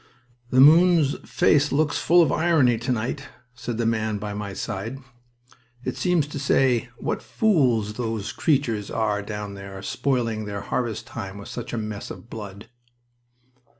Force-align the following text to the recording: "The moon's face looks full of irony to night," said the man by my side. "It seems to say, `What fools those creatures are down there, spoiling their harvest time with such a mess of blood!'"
"The 0.49 0.59
moon's 0.59 1.15
face 1.29 1.71
looks 1.71 1.99
full 1.99 2.23
of 2.23 2.31
irony 2.31 2.79
to 2.79 2.91
night," 2.91 3.27
said 3.53 3.77
the 3.77 3.85
man 3.85 4.17
by 4.17 4.33
my 4.33 4.51
side. 4.53 4.97
"It 5.85 5.95
seems 5.95 6.25
to 6.29 6.39
say, 6.39 6.89
`What 6.99 7.21
fools 7.21 7.93
those 7.93 8.31
creatures 8.31 8.89
are 8.89 9.21
down 9.21 9.53
there, 9.53 9.79
spoiling 9.83 10.45
their 10.45 10.61
harvest 10.61 11.05
time 11.05 11.37
with 11.37 11.49
such 11.49 11.71
a 11.71 11.77
mess 11.77 12.09
of 12.09 12.31
blood!'" 12.31 12.65